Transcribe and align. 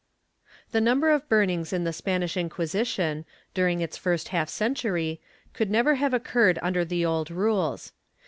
The 0.71 0.81
number 0.81 1.11
of 1.11 1.29
burnings 1.29 1.71
in 1.71 1.83
the 1.83 1.93
Spanish 1.93 2.35
Inquisition, 2.35 3.23
during 3.53 3.81
its 3.81 3.97
first 3.97 4.29
half 4.29 4.49
century, 4.49 5.21
could 5.53 5.69
never 5.69 5.93
have 5.93 6.11
occurred 6.11 6.57
under 6.63 6.83
the 6.83 7.05
old 7.05 7.29
rules. 7.29 7.93